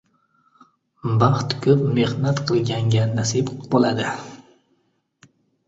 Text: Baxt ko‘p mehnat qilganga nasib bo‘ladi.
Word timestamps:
Baxt 1.23 1.53
ko‘p 1.65 1.83
mehnat 1.99 2.43
qilganga 2.49 3.05
nasib 3.13 3.55
bo‘ladi. 3.77 4.11